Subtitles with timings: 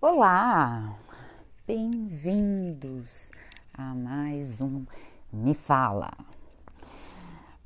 [0.00, 0.96] Olá,
[1.66, 3.32] bem-vindos
[3.74, 4.86] a mais um
[5.32, 6.12] Me Fala.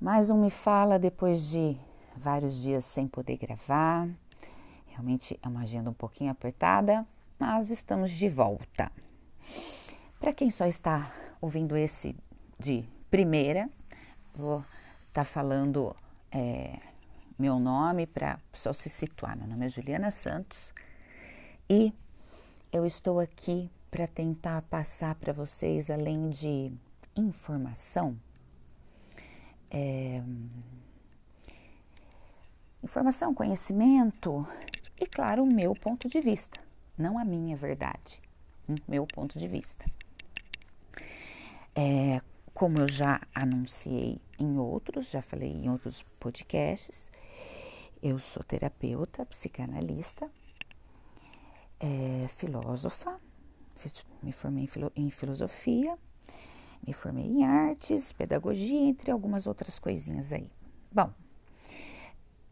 [0.01, 1.77] Mais um Me Fala depois de
[2.17, 4.09] vários dias sem poder gravar.
[4.87, 7.07] Realmente é uma agenda um pouquinho apertada,
[7.39, 8.91] mas estamos de volta.
[10.19, 12.17] Para quem só está ouvindo esse
[12.59, 13.69] de primeira,
[14.35, 15.95] vou estar tá falando
[16.31, 16.81] é,
[17.39, 19.37] meu nome para só se situar.
[19.37, 20.73] Meu nome é Juliana Santos
[21.69, 21.93] e
[22.73, 26.73] eu estou aqui para tentar passar para vocês, além de
[27.15, 28.19] informação,
[29.71, 30.23] é,
[32.83, 34.47] informação, conhecimento
[34.99, 36.59] e, claro, o meu ponto de vista,
[36.97, 38.23] não a minha verdade,
[38.67, 39.85] o meu ponto de vista.
[41.75, 42.23] É,
[42.55, 47.11] como eu já anunciei em outros, já falei em outros podcasts,
[48.03, 50.31] eu sou terapeuta, psicanalista,
[51.83, 53.21] é, filósofa,
[53.75, 55.99] fiz, me formei em, filo, em, filosofia,
[56.87, 60.49] me formei em artes, pedagogia, entre algumas outras coisinhas aí.
[60.93, 61.13] Bom,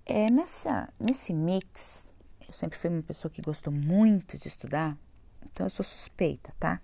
[0.05, 2.13] é, nessa, nesse mix,
[2.47, 4.99] eu sempre fui uma pessoa que gostou muito de estudar,
[5.45, 6.81] então eu sou suspeita, tá?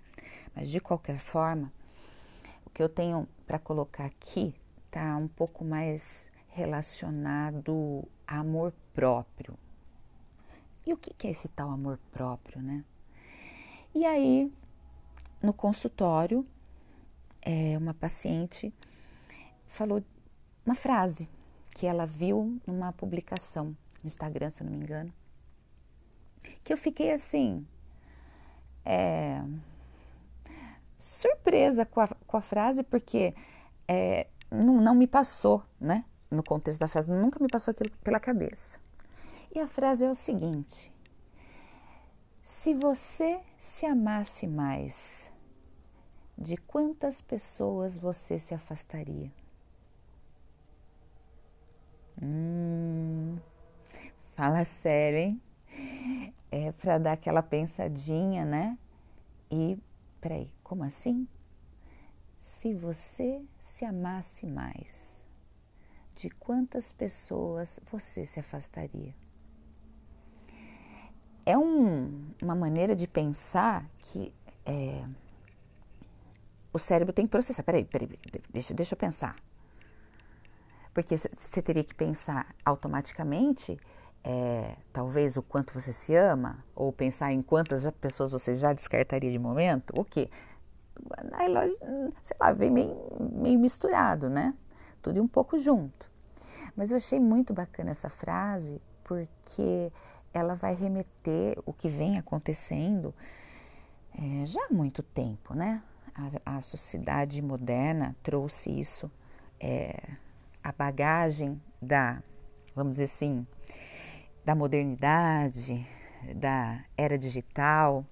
[0.55, 1.71] Mas de qualquer forma,
[2.65, 4.55] o que eu tenho para colocar aqui
[4.89, 9.57] tá um pouco mais relacionado a amor próprio,
[10.87, 12.85] e o que é esse tal amor próprio, né?
[13.93, 14.49] E aí,
[15.43, 16.47] no consultório,
[17.41, 18.73] é, uma paciente
[19.67, 20.01] falou
[20.65, 21.29] uma frase
[21.71, 25.13] que ela viu numa publicação no Instagram, se eu não me engano,
[26.63, 27.67] que eu fiquei assim,
[28.85, 29.43] é,
[30.97, 33.35] surpresa com a, com a frase, porque
[33.85, 36.05] é, não, não me passou, né?
[36.31, 38.86] No contexto da frase, nunca me passou aquilo pela cabeça.
[39.53, 40.91] E a frase é o seguinte:
[42.43, 45.31] Se você se amasse mais,
[46.37, 49.31] de quantas pessoas você se afastaria?
[52.21, 53.37] Hum,
[54.35, 55.41] fala sério, hein?
[56.51, 58.77] É para dar aquela pensadinha, né?
[59.51, 59.77] E,
[60.21, 61.27] peraí, como assim?
[62.39, 65.23] Se você se amasse mais,
[66.15, 69.13] de quantas pessoas você se afastaria?
[71.47, 74.33] É um, uma maneira de pensar que
[74.65, 75.01] é,
[76.73, 77.63] o cérebro tem que processar.
[77.63, 78.09] Peraí, peraí,
[78.49, 79.33] deixa, deixa eu pensar.
[80.93, 83.79] Porque você teria que pensar automaticamente,
[84.25, 89.31] é, talvez o quanto você se ama, ou pensar em quantas pessoas você já descartaria
[89.31, 90.29] de momento, o quê?
[91.31, 91.77] Aí,
[92.23, 92.97] sei lá, vem meio,
[93.31, 94.53] meio misturado, né?
[95.01, 96.11] Tudo um pouco junto.
[96.75, 99.93] Mas eu achei muito bacana essa frase, porque
[100.33, 103.13] ela vai remeter o que vem acontecendo
[104.17, 105.81] é, já há muito tempo, né?
[106.43, 109.11] A, a sociedade moderna trouxe isso,
[109.59, 109.95] é,
[110.63, 112.21] a bagagem da,
[112.75, 113.45] vamos dizer assim,
[114.43, 115.87] da modernidade,
[116.35, 118.03] da era digital,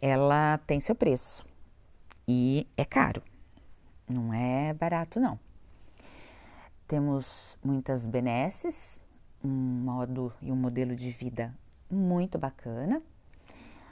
[0.00, 1.44] ela tem seu preço
[2.26, 3.22] e é caro,
[4.08, 5.38] não é barato não.
[6.86, 8.98] Temos muitas benesses,
[9.42, 11.54] um modo e um modelo de vida
[11.90, 13.02] muito bacana,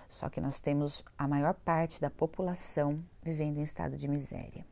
[0.08, 4.64] só que nós temos a maior parte da população vivendo em estado de miséria.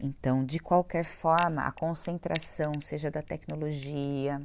[0.00, 4.40] Então, de qualquer forma, a concentração, seja da tecnologia,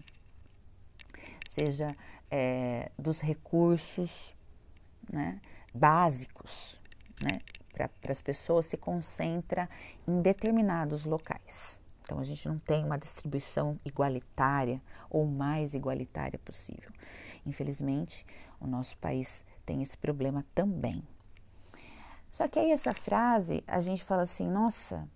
[1.50, 1.96] seja
[2.32, 4.36] é, dos recursos
[5.12, 5.40] né,
[5.74, 6.82] básicos
[7.22, 7.40] né,
[7.72, 9.70] para as pessoas, se concentra
[10.08, 11.80] em determinados locais.
[12.14, 14.80] Então a gente não tem uma distribuição igualitária
[15.10, 16.92] ou mais igualitária possível.
[17.44, 18.24] Infelizmente,
[18.62, 21.04] o nosso país tem esse problema também.
[22.30, 25.10] Só que aí essa frase a gente fala assim, nossa,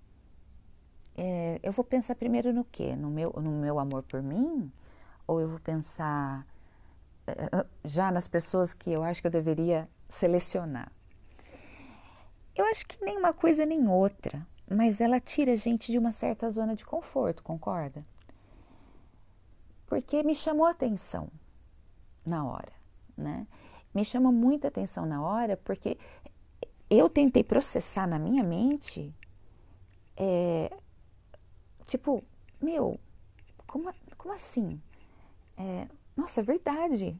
[1.16, 2.96] é, eu vou pensar primeiro no quê?
[2.96, 4.72] No meu, no meu amor por mim?
[5.28, 6.48] Ou eu vou pensar
[7.28, 10.92] é, já nas pessoas que eu acho que eu deveria selecionar?
[12.56, 16.12] Eu acho que nem uma coisa nem outra mas ela tira a gente de uma
[16.12, 18.06] certa zona de conforto, concorda?
[19.88, 21.30] Porque me chamou atenção
[22.26, 22.72] na hora,
[23.16, 23.48] né?
[23.94, 25.98] Me chamou muita atenção na hora porque
[26.90, 29.14] eu tentei processar na minha mente,
[30.16, 30.72] é,
[31.86, 32.24] tipo,
[32.62, 33.00] meu,
[33.66, 34.82] como, como assim?
[35.58, 37.18] É, nossa, é verdade.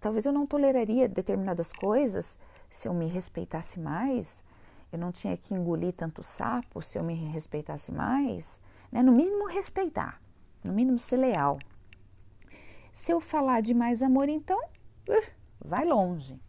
[0.00, 2.38] Talvez eu não toleraria determinadas coisas
[2.70, 4.42] se eu me respeitasse mais,
[4.92, 8.60] eu não tinha que engolir tanto sapo se eu me respeitasse mais,
[8.90, 9.02] né?
[9.02, 10.20] No mínimo respeitar,
[10.64, 11.58] no mínimo ser leal.
[12.92, 14.58] Se eu falar de mais amor, então
[15.08, 15.26] uh,
[15.64, 16.40] vai longe.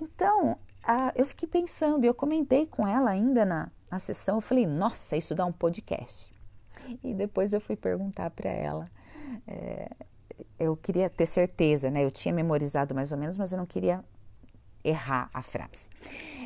[0.00, 4.66] Então, a, eu fiquei pensando, eu comentei com ela ainda na, na sessão, eu falei,
[4.66, 6.34] nossa, isso dá um podcast.
[7.02, 8.88] E depois eu fui perguntar para ela.
[9.46, 9.90] É,
[10.58, 12.04] eu queria ter certeza, né?
[12.04, 14.02] Eu tinha memorizado mais ou menos, mas eu não queria
[14.88, 15.88] errar a frase.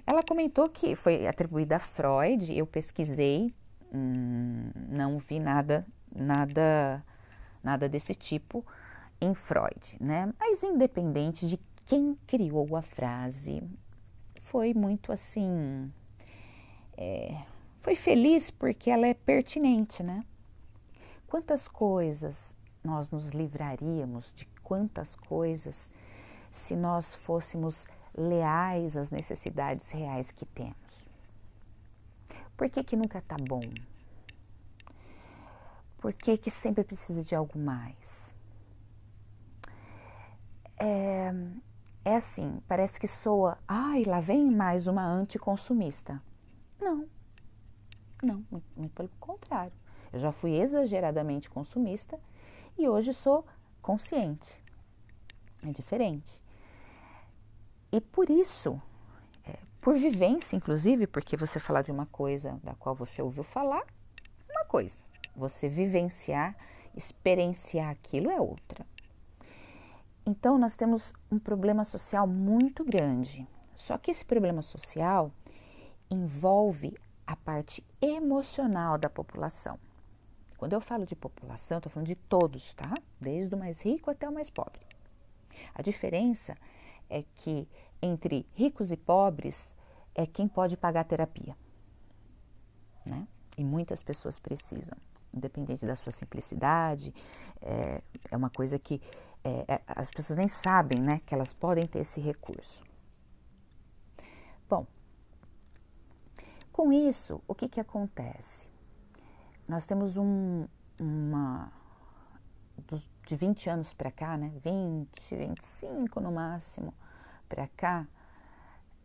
[0.06, 3.54] Ela comentou que foi atribuída a Freud, eu pesquisei,
[3.92, 7.04] hum, não vi nada, nada,
[7.62, 8.64] nada desse tipo
[9.20, 10.32] em Freud, né?
[10.38, 13.62] Mas independente de quem criou a frase,
[14.40, 15.92] foi muito assim,
[16.96, 17.42] é,
[17.78, 20.24] foi feliz porque ela é pertinente, né?
[21.26, 22.54] Quantas coisas
[22.84, 25.90] nós nos livraríamos de quantas coisas
[26.50, 31.08] se nós fôssemos leais às necessidades reais que temos.
[32.56, 33.62] Por que, que nunca está bom?
[35.98, 38.34] Por que, que sempre precisa de algo mais?
[40.76, 41.32] É,
[42.04, 46.20] é assim, parece que soa, ai, lá vem mais uma anticonsumista.
[46.80, 47.08] Não,
[48.22, 48.44] não,
[48.76, 49.72] muito, pelo contrário.
[50.12, 52.18] Eu já fui exageradamente consumista
[52.76, 53.46] e hoje sou
[53.80, 54.60] consciente.
[55.62, 56.41] É diferente.
[57.92, 58.80] E por isso,
[59.44, 63.84] é, por vivência, inclusive, porque você falar de uma coisa da qual você ouviu falar,
[64.50, 65.02] uma coisa.
[65.36, 66.56] Você vivenciar,
[66.96, 68.86] experienciar aquilo é outra.
[70.24, 73.46] Então, nós temos um problema social muito grande.
[73.74, 75.30] Só que esse problema social
[76.10, 76.96] envolve
[77.26, 79.78] a parte emocional da população.
[80.56, 82.94] Quando eu falo de população, estou falando de todos, tá?
[83.20, 84.80] Desde o mais rico até o mais pobre.
[85.74, 86.56] A diferença
[87.12, 87.68] é que
[88.00, 89.74] entre ricos e pobres
[90.14, 91.56] é quem pode pagar terapia.
[93.04, 93.26] Né?
[93.56, 94.96] E muitas pessoas precisam,
[95.32, 97.14] independente da sua simplicidade,
[97.60, 99.00] é, é uma coisa que
[99.44, 102.82] é, é, as pessoas nem sabem né, que elas podem ter esse recurso.
[104.68, 104.86] Bom,
[106.72, 108.68] com isso, o que, que acontece?
[109.68, 110.66] Nós temos um,
[110.98, 111.72] uma.
[112.88, 114.52] Dos, de 20 anos para cá, né?
[114.64, 116.94] 20, 25 no máximo,
[117.52, 118.06] para cá,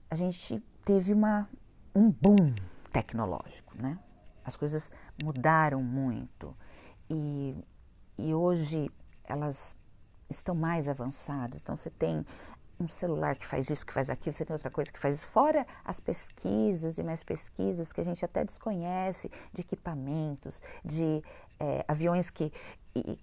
[0.09, 1.49] a gente teve uma,
[1.93, 2.55] um boom
[2.93, 3.99] tecnológico, né?
[4.45, 4.89] As coisas
[5.21, 6.55] mudaram muito
[7.09, 7.61] e,
[8.17, 8.89] e hoje
[9.25, 9.75] elas
[10.29, 11.61] estão mais avançadas.
[11.61, 12.25] Então você tem
[12.79, 15.25] um celular que faz isso, que faz aquilo, você tem outra coisa que faz isso.
[15.25, 21.21] Fora as pesquisas e mais pesquisas que a gente até desconhece de equipamentos, de
[21.59, 22.49] é, aviões que,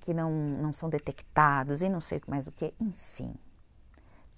[0.01, 3.35] que não, não são detectados e não sei mais o que, enfim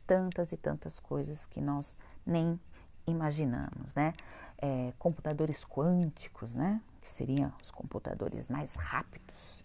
[0.07, 2.59] tantas e tantas coisas que nós nem
[3.07, 4.15] imaginamos, né?
[4.59, 6.81] É, computadores quânticos, né?
[7.01, 9.65] Que seriam os computadores mais rápidos.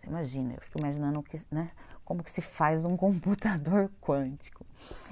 [0.00, 1.70] Você imagina, eu fico imaginando que, né,
[2.04, 4.66] como que se faz um computador quântico.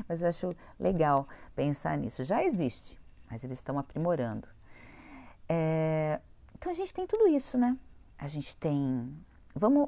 [0.08, 2.24] Mas eu acho legal pensar nisso.
[2.24, 2.98] Já existe,
[3.30, 4.48] mas eles estão aprimorando.
[5.48, 6.20] É,
[6.56, 7.76] então a gente tem tudo isso, né?
[8.18, 9.16] A gente tem.
[9.54, 9.86] Vamos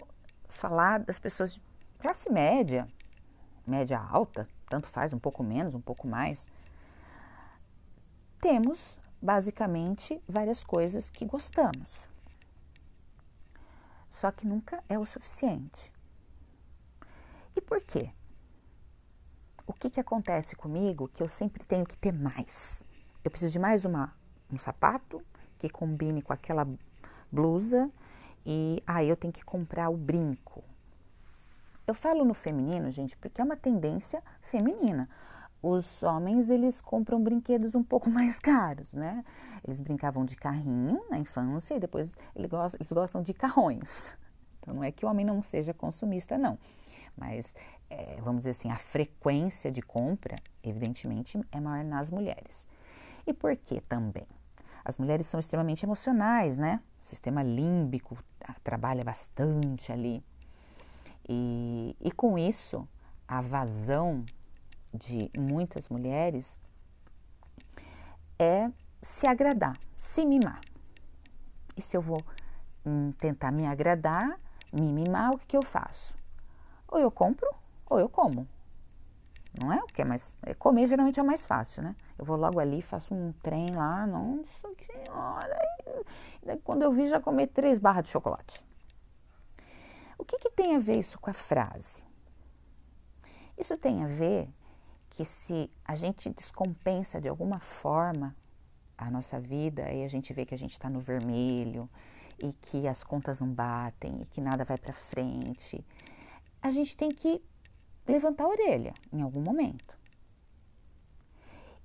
[0.48, 1.62] falar das pessoas de
[1.98, 2.88] classe média,
[3.66, 6.48] média alta, tanto faz, um pouco menos, um pouco mais.
[8.40, 12.08] Temos basicamente várias coisas que gostamos.
[14.08, 15.92] Só que nunca é o suficiente.
[17.54, 18.10] E por quê?
[19.66, 22.82] O que, que acontece comigo que eu sempre tenho que ter mais?
[23.22, 24.16] Eu preciso de mais uma,
[24.50, 25.22] um sapato
[25.58, 26.66] que combine com aquela
[27.30, 27.90] blusa
[28.46, 30.64] e aí ah, eu tenho que comprar o brinco.
[31.86, 35.08] Eu falo no feminino, gente, porque é uma tendência feminina.
[35.62, 39.24] Os homens, eles compram brinquedos um pouco mais caros, né?
[39.64, 42.50] Eles brincavam de carrinho na infância e depois eles
[42.92, 44.14] gostam, de carrões.
[44.60, 46.58] Então, não é que o homem não seja consumista, não.
[47.16, 47.54] Mas,
[47.90, 52.66] é, vamos dizer assim, a frequência de compra, evidentemente, é maior nas mulheres.
[53.26, 54.26] E por que também?
[54.84, 56.80] As mulheres são extremamente emocionais, né?
[57.02, 60.24] O sistema límbico ah, trabalha bastante ali.
[61.34, 62.86] E, e com isso,
[63.26, 64.22] a vazão
[64.92, 66.58] de muitas mulheres
[68.38, 68.70] é
[69.00, 70.60] se agradar, se mimar.
[71.74, 72.22] E se eu vou
[72.84, 74.38] hum, tentar me agradar,
[74.70, 76.14] me mimar, o que, que eu faço?
[76.86, 77.48] Ou eu compro,
[77.88, 78.46] ou eu como.
[79.58, 80.36] Não é o que é mais.
[80.42, 81.96] É comer geralmente é o mais fácil, né?
[82.18, 85.58] Eu vou logo ali, faço um trem lá, nossa senhora.
[86.42, 88.62] E quando eu vi, já comi três barras de chocolate.
[90.18, 92.04] O que, que tem a ver isso com a frase?
[93.58, 94.48] Isso tem a ver
[95.10, 98.34] que se a gente descompensa de alguma forma
[98.96, 101.88] a nossa vida e a gente vê que a gente está no vermelho
[102.38, 105.84] e que as contas não batem e que nada vai para frente,
[106.60, 107.42] a gente tem que
[108.06, 109.96] levantar a orelha em algum momento.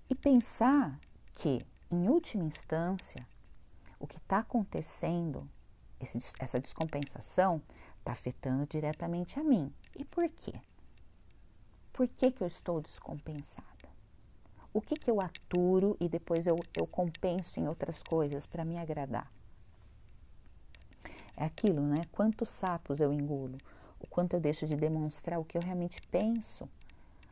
[0.09, 0.99] E pensar
[1.33, 3.27] que, em última instância,
[3.99, 5.49] o que está acontecendo,
[5.99, 7.61] esse, essa descompensação,
[8.07, 9.71] está afetando diretamente a mim.
[9.97, 10.53] E por quê?
[11.91, 13.67] Por que, que eu estou descompensada?
[14.73, 18.77] O que, que eu aturo e depois eu, eu compenso em outras coisas para me
[18.77, 19.29] agradar?
[21.35, 22.05] É aquilo, né?
[22.11, 23.57] Quantos sapos eu engulo?
[23.99, 26.69] O quanto eu deixo de demonstrar o que eu realmente penso,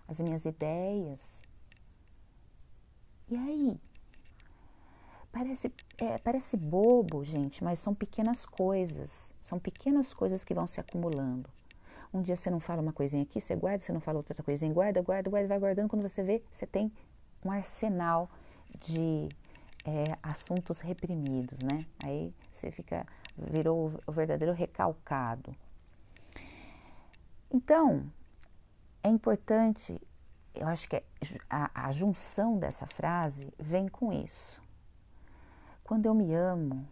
[0.07, 1.41] as minhas ideias.
[3.29, 3.79] E aí?
[5.35, 9.33] Parece, é, parece bobo, gente, mas são pequenas coisas.
[9.41, 11.49] São pequenas coisas que vão se acumulando.
[12.13, 14.73] Um dia você não fala uma coisinha aqui, você guarda, você não fala outra coisinha,
[14.73, 15.89] guarda, guarda, guarda, vai guardando.
[15.89, 16.89] Quando você vê, você tem
[17.43, 18.29] um arsenal
[18.79, 19.27] de
[19.83, 21.85] é, assuntos reprimidos, né?
[22.01, 23.05] Aí você fica,
[23.37, 25.53] virou o verdadeiro recalcado.
[27.51, 28.09] Então,
[29.03, 30.01] é importante,
[30.53, 31.03] eu acho que é
[31.49, 34.63] a, a junção dessa frase vem com isso.
[35.85, 36.85] Quando eu me amo,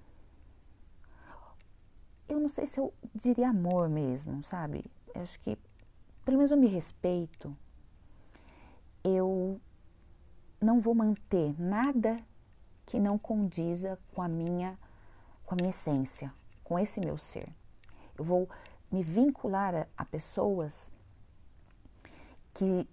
[2.30, 4.86] eu não sei se eu diria amor mesmo, sabe?
[5.16, 5.58] Eu acho que,
[6.24, 7.58] pelo menos eu me respeito,
[9.04, 9.60] eu
[10.62, 12.24] não vou manter nada
[12.86, 14.78] que não condiza com a minha
[15.44, 16.32] com a minha essência,
[16.64, 17.50] com esse meu ser.
[18.16, 18.48] Eu vou
[18.92, 20.90] me vincular a, a pessoas
[22.54, 22.88] que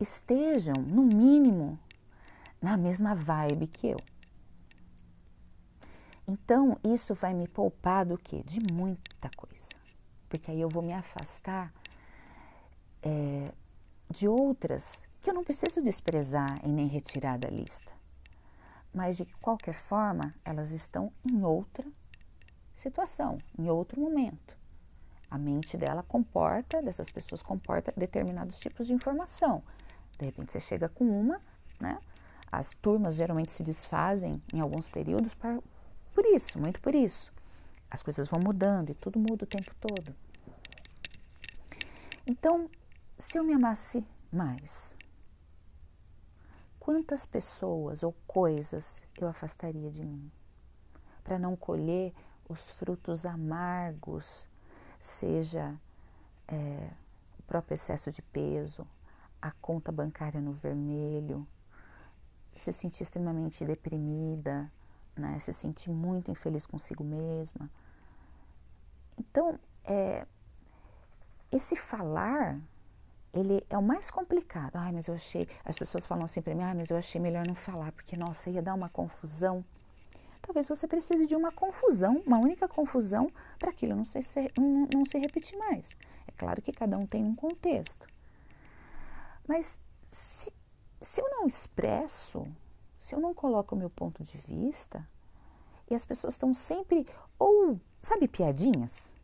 [0.00, 1.78] estejam, no mínimo,
[2.60, 3.98] na mesma vibe que eu.
[6.28, 8.42] Então, isso vai me poupar do quê?
[8.44, 9.70] De muita coisa.
[10.28, 11.72] Porque aí eu vou me afastar
[13.02, 13.50] é,
[14.10, 17.90] de outras que eu não preciso desprezar e nem retirar da lista.
[18.92, 21.86] Mas de qualquer forma, elas estão em outra
[22.76, 24.54] situação, em outro momento.
[25.30, 29.62] A mente dela comporta, dessas pessoas comporta determinados tipos de informação.
[30.18, 31.40] De repente você chega com uma,
[31.80, 31.98] né?
[32.50, 35.62] As turmas geralmente se desfazem em alguns períodos por,
[36.18, 37.32] por isso, muito por isso.
[37.88, 40.12] As coisas vão mudando e tudo muda o tempo todo.
[42.26, 42.68] Então,
[43.16, 44.96] se eu me amasse mais,
[46.80, 50.28] quantas pessoas ou coisas eu afastaria de mim
[51.22, 52.12] para não colher
[52.48, 54.48] os frutos amargos,
[54.98, 55.72] seja
[56.48, 56.90] é,
[57.38, 58.84] o próprio excesso de peso,
[59.40, 61.46] a conta bancária no vermelho,
[62.56, 64.68] se sentir extremamente deprimida,
[65.20, 65.38] né?
[65.40, 67.70] se sentir muito infeliz consigo mesma.
[69.18, 70.26] Então, é,
[71.50, 72.58] esse falar
[73.32, 74.76] ele é o mais complicado.
[74.76, 75.48] Ai, mas eu achei.
[75.64, 78.50] As pessoas falam assim para mim, ah, mas eu achei melhor não falar, porque nossa,
[78.50, 79.64] ia dar uma confusão.
[80.40, 84.20] Talvez você precise de uma confusão, uma única confusão, para aquilo não se,
[84.56, 85.96] não, não se repetir mais.
[86.26, 88.06] É claro que cada um tem um contexto.
[89.46, 90.52] Mas se,
[91.00, 92.46] se eu não expresso,
[93.08, 95.02] se eu não coloco o meu ponto de vista,
[95.90, 97.06] e as pessoas estão sempre,
[97.38, 99.16] ou, sabe, piadinhas?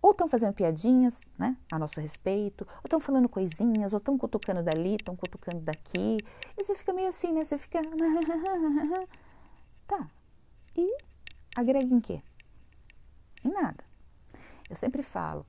[0.00, 4.62] ou estão fazendo piadinhas né, a nosso respeito, ou estão falando coisinhas, ou estão cutucando
[4.62, 6.18] dali, estão cutucando daqui.
[6.58, 7.42] E você fica meio assim, né?
[7.42, 7.80] Você fica.
[9.88, 10.06] tá.
[10.76, 10.98] E
[11.56, 12.22] agrega em quê?
[13.42, 13.82] Em nada.
[14.68, 15.46] Eu sempre falo,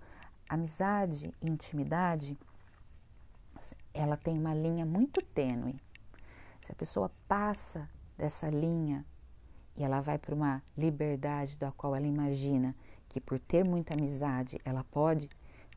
[0.47, 2.39] amizade e intimidade,
[3.93, 5.77] ela tem uma linha muito tênue.
[6.65, 9.05] Se a pessoa passa dessa linha
[9.77, 12.75] e ela vai para uma liberdade da qual ela imagina
[13.07, 15.29] que por ter muita amizade ela pode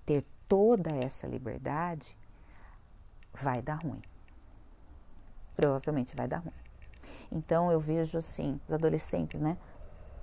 [0.07, 2.17] ter toda essa liberdade,
[3.35, 4.01] vai dar ruim.
[5.55, 6.55] Provavelmente vai dar ruim.
[7.31, 9.59] Então eu vejo assim, os adolescentes, né?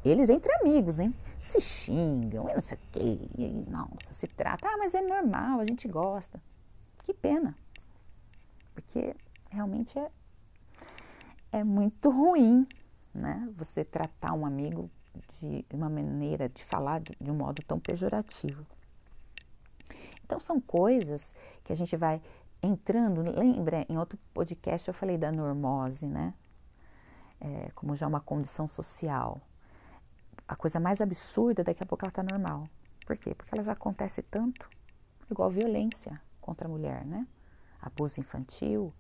[0.04, 1.14] Eles entre amigos, hein?
[1.40, 3.30] Se xingam, eu não sei o quê.
[3.38, 4.68] E, nossa, se trata.
[4.68, 6.42] Ah, mas é normal, a gente gosta.
[7.06, 7.56] Que pena.
[8.74, 9.16] Porque
[9.52, 10.10] realmente é,
[11.56, 12.68] é muito ruim,
[13.14, 13.50] né?
[13.56, 14.90] Você tratar um amigo
[15.40, 18.66] de uma maneira de falar de, um modo tão pejorativo.
[20.24, 21.34] Então são coisas
[21.64, 22.22] que a gente vai
[22.62, 23.22] entrando.
[23.22, 26.34] Lembra, em outro podcast eu falei da normose, né?
[27.40, 29.40] É, como já uma condição social.
[30.46, 32.68] A coisa mais absurda, daqui a pouco ela está normal.
[33.06, 33.34] Por quê?
[33.34, 34.70] Porque ela já acontece tanto,
[35.32, 37.26] igual violência contra a mulher, né?
[37.82, 38.94] Abuso infantil.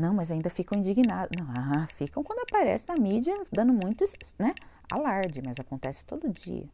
[0.00, 1.30] Não, mas ainda ficam indignados.
[1.38, 4.02] Não, ah, ficam quando aparece na mídia, dando muito,
[4.38, 4.54] né?
[4.90, 6.66] alarde, mas acontece todo dia.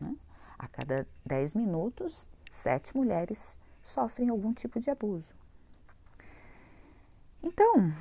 [0.00, 0.14] Né?
[0.56, 5.34] A cada 10 minutos, sete mulheres sofrem algum tipo de abuso.
[7.42, 7.92] Então,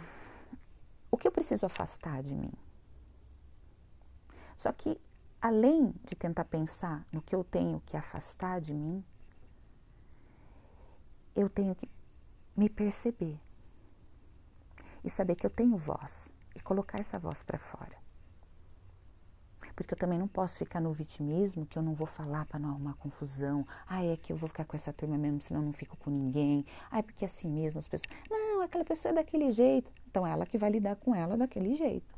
[1.09, 2.53] o que eu preciso afastar de mim?
[4.55, 5.01] Só que,
[5.41, 9.03] além de tentar pensar no que eu tenho que afastar de mim,
[11.35, 11.89] eu tenho que
[12.55, 13.39] me perceber
[15.05, 18.03] e saber que eu tenho voz e colocar essa voz para fora.
[19.75, 22.69] Porque eu também não posso ficar no vitimismo que eu não vou falar para não
[22.69, 23.67] arrumar confusão.
[23.85, 26.09] Ah, é que eu vou ficar com essa turma mesmo, senão eu não fico com
[26.09, 26.65] ninguém.
[26.89, 28.09] Ah, é porque assim mesmo as pessoas.
[28.29, 29.91] Não, aquela pessoa é daquele jeito.
[30.07, 32.15] Então ela que vai lidar com ela daquele jeito.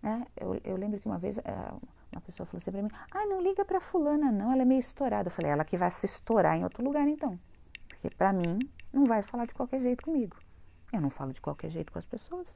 [0.00, 1.72] É, eu, eu, lembro que uma vez é,
[2.12, 4.80] uma pessoa falou assim para mim: ah, não liga para fulana, não, ela é meio
[4.80, 5.28] estourada.
[5.28, 7.38] Eu falei: ela que vai se estourar em outro lugar então.
[7.88, 8.60] Porque para mim
[8.92, 10.36] não vai falar de qualquer jeito comigo.
[10.92, 12.46] Eu não falo de qualquer jeito com as pessoas.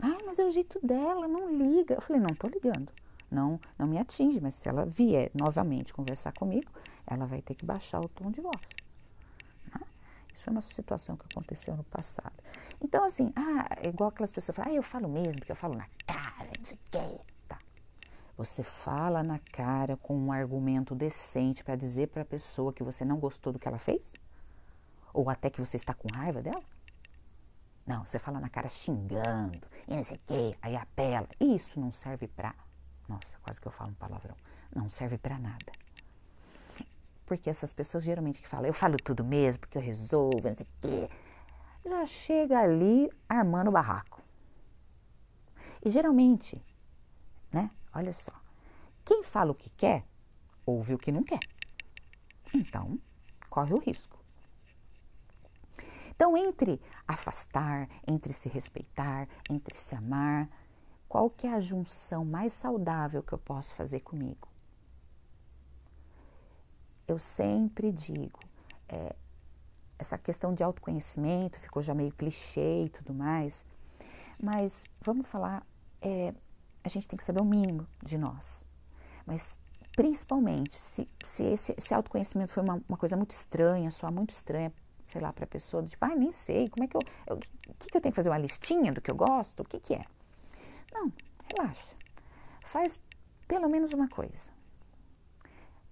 [0.00, 1.94] Ai, mas é o jeito dela, não liga.
[1.94, 2.92] Eu falei, não estou ligando.
[3.30, 6.70] Não, não me atinge, mas se ela vier novamente conversar comigo,
[7.06, 8.60] ela vai ter que baixar o tom de voz.
[9.74, 9.80] Né?
[10.32, 12.32] Isso foi uma situação que aconteceu no passado.
[12.80, 15.74] Então, assim, ah, é igual aquelas pessoas falam, ah, eu falo mesmo, porque eu falo
[15.74, 17.20] na cara, não sei o quê.
[17.48, 17.58] Tá.
[18.36, 23.04] Você fala na cara com um argumento decente para dizer para a pessoa que você
[23.04, 24.14] não gostou do que ela fez?
[25.12, 26.62] Ou até que você está com raiva dela?
[27.86, 31.28] Não, você fala na cara xingando e não sei o quê, aí apela.
[31.40, 32.54] Isso não serve para.
[33.08, 34.36] Nossa, quase que eu falo um palavrão.
[34.74, 35.72] Não serve para nada.
[37.24, 40.66] Porque essas pessoas geralmente que falam, eu falo tudo mesmo, porque eu resolvo, não sei
[40.66, 41.10] o quê,
[41.84, 44.22] já chega ali armando o barraco.
[45.84, 46.62] E geralmente,
[47.52, 47.70] né?
[47.94, 48.32] Olha só,
[49.04, 50.04] quem fala o que quer,
[50.66, 51.40] ouve o que não quer.
[52.52, 52.98] Então,
[53.48, 54.17] corre o risco.
[56.18, 60.50] Então, entre afastar, entre se respeitar, entre se amar,
[61.08, 64.48] qual que é a junção mais saudável que eu posso fazer comigo?
[67.06, 68.40] Eu sempre digo,
[68.88, 69.14] é,
[69.96, 73.64] essa questão de autoconhecimento ficou já meio clichê e tudo mais,
[74.42, 75.64] mas vamos falar,
[76.02, 76.34] é,
[76.82, 78.66] a gente tem que saber o mínimo de nós.
[79.24, 79.56] Mas
[79.94, 84.72] principalmente, se, se esse, esse autoconhecimento foi uma, uma coisa muito estranha, soar muito estranha
[85.08, 87.74] sei lá, para a pessoa, tipo, ah, nem sei, como é que eu, eu, o
[87.74, 89.94] que, que eu tenho que fazer, uma listinha do que eu gosto, o que que
[89.94, 90.04] é?
[90.92, 91.12] Não,
[91.50, 91.96] relaxa,
[92.64, 92.98] faz
[93.46, 94.50] pelo menos uma coisa,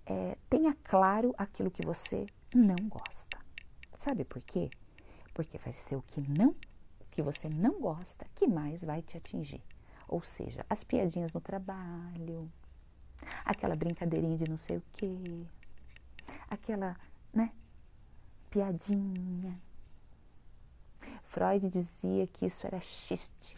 [0.04, 3.38] é, tenha claro aquilo que você não gosta,
[3.98, 4.70] sabe por quê?
[5.32, 9.16] Porque vai ser o que não, o que você não gosta que mais vai te
[9.16, 9.62] atingir,
[10.06, 12.50] ou seja, as piadinhas no trabalho,
[13.44, 15.46] aquela brincadeirinha de não sei o quê,
[16.50, 16.96] aquela,
[17.32, 17.50] né,
[18.50, 19.58] piadinha.
[21.24, 23.56] Freud dizia que isso era xiste,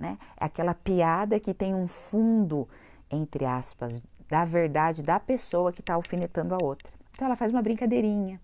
[0.00, 0.18] né?
[0.36, 2.68] É aquela piada que tem um fundo,
[3.10, 6.92] entre aspas, da verdade da pessoa que está alfinetando a outra.
[7.12, 8.40] Então ela faz uma brincadeirinha,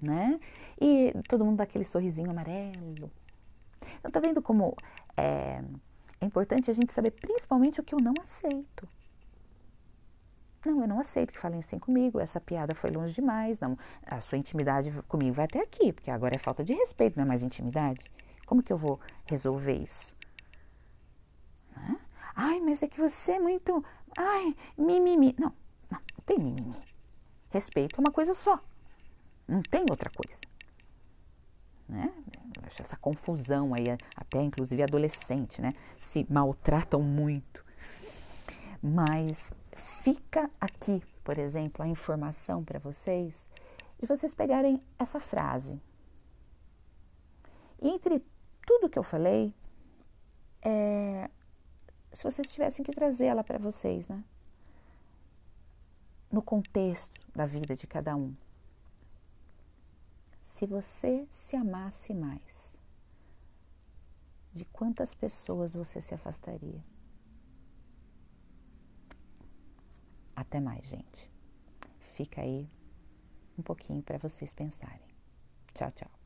[0.00, 0.38] né?
[0.80, 3.10] E todo mundo dá aquele sorrisinho amarelo.
[3.98, 4.76] Então tá vendo como
[5.16, 5.62] é,
[6.20, 8.88] é importante a gente saber principalmente o que eu não aceito.
[10.64, 14.20] Não, eu não aceito que falem assim comigo, essa piada foi longe demais, não, a
[14.20, 17.42] sua intimidade comigo vai até aqui, porque agora é falta de respeito, não é mais
[17.42, 18.10] intimidade.
[18.46, 20.14] Como que eu vou resolver isso?
[22.34, 23.84] Ai, mas é que você é muito.
[24.16, 25.34] Ai, mimimi.
[25.38, 25.52] Não,
[25.90, 26.76] não, não tem mimimi.
[27.50, 28.60] Respeito é uma coisa só.
[29.46, 30.40] Não tem outra coisa.
[31.88, 32.12] Né?
[32.64, 35.74] Essa confusão aí, até inclusive adolescente, né?
[35.98, 37.64] Se maltratam muito.
[38.82, 43.48] Mas fica aqui, por exemplo, a informação para vocês
[43.98, 45.80] de vocês pegarem essa frase.
[47.80, 48.22] E entre
[48.66, 49.54] tudo que eu falei,
[50.62, 51.30] é,
[52.12, 54.22] se vocês tivessem que trazer ela para vocês, né?
[56.30, 58.34] No contexto da vida de cada um.
[60.42, 62.78] Se você se amasse mais,
[64.52, 66.82] de quantas pessoas você se afastaria?
[70.34, 71.30] Até mais, gente.
[72.14, 72.68] Fica aí
[73.58, 75.08] um pouquinho para vocês pensarem.
[75.72, 76.23] Tchau, tchau.